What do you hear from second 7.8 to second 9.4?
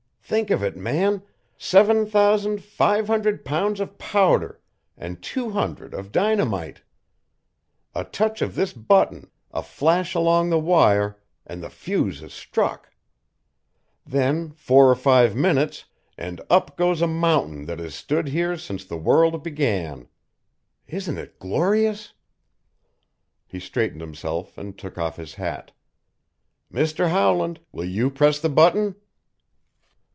A touch of this button,